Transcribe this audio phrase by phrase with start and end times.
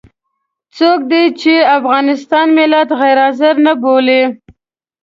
[0.75, 1.43] څوک دې د
[1.77, 4.21] افغانستان ملت غير حاضر نه بولي.